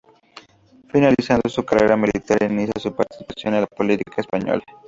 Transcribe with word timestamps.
Finalizando 0.87 1.47
su 1.47 1.63
carrera 1.63 1.95
militar 1.95 2.41
inicia 2.41 2.73
su 2.79 2.91
participación 2.91 3.53
en 3.53 3.61
la 3.61 3.67
política 3.67 4.21
española. 4.21 4.63